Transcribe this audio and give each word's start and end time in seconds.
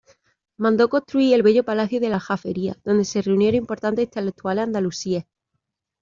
Mandó 0.57 0.89
construir 0.89 1.35
el 1.35 1.43
bello 1.43 1.63
palacio 1.63 1.99
de 1.99 2.09
la 2.09 2.15
Aljafería 2.15 2.75
donde 2.83 3.05
se 3.05 3.21
reunieron 3.21 3.59
importantes 3.59 4.05
intelectuales 4.05 4.63
andalusíes. 4.63 5.25